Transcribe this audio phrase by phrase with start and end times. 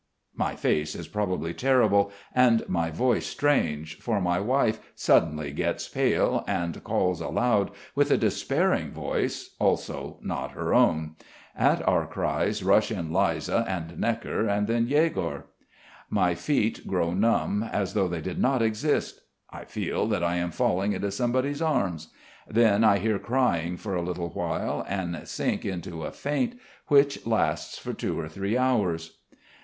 [0.35, 6.43] My face is probably terrible, and my voice strange, for my wife suddenly gets pale,
[6.47, 11.17] and calls aloud, with a despairing voice, also not her own.
[11.55, 15.45] At our cries rush in Liza and Gnekker, then Yegor.
[16.09, 19.21] My feet grow numb, as though they did not exist.
[19.51, 22.07] I feel that I am falling into somebody's arms.
[22.49, 27.77] Then I hear crying for a little while and sink into a faint which lasts
[27.77, 29.19] for two or three hours.